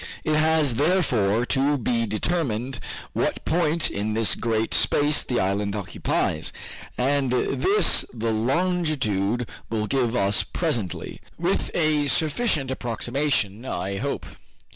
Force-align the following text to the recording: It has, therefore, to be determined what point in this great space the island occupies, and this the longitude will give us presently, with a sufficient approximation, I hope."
It 0.23 0.33
has, 0.33 0.73
therefore, 0.77 1.45
to 1.45 1.77
be 1.77 2.07
determined 2.07 2.79
what 3.13 3.45
point 3.45 3.91
in 3.91 4.15
this 4.15 4.33
great 4.33 4.73
space 4.73 5.21
the 5.23 5.39
island 5.39 5.75
occupies, 5.75 6.51
and 6.97 7.29
this 7.31 8.03
the 8.11 8.31
longitude 8.31 9.47
will 9.69 9.85
give 9.85 10.15
us 10.15 10.41
presently, 10.41 11.21
with 11.37 11.69
a 11.75 12.07
sufficient 12.07 12.71
approximation, 12.71 13.63
I 13.63 13.97
hope." 13.97 14.25